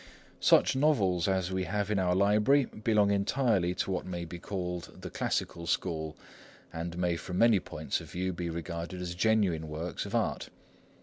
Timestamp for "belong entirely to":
2.65-3.91